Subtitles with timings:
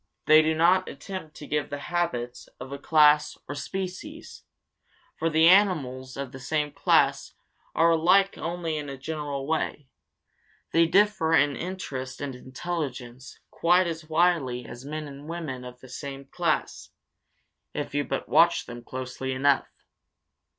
[0.25, 4.41] They do not attempt to give the habits of a class or species,
[5.15, 7.35] for the animals of the same class
[7.75, 9.89] are alike only in a general way;
[10.71, 15.87] they differ in interest and intelligence quite as widely as men and women of the
[15.87, 16.89] same class,
[17.75, 19.67] if you but watch them closely enough.